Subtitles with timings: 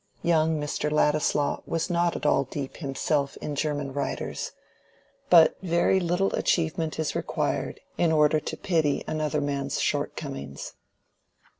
[0.23, 0.91] Young Mr.
[0.91, 4.51] Ladislaw was not at all deep himself in German writers;
[5.29, 10.73] but very little achievement is required in order to pity another man's shortcomings.